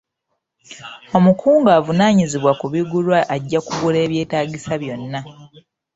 Omukungu 1.17 1.67
avunaanyizibwa 1.77 2.51
ku 2.59 2.65
bigulwa 2.73 3.19
ajja 3.35 3.59
kugula 3.65 3.97
ebyetaagisa 4.05 4.73
byonna. 4.81 5.19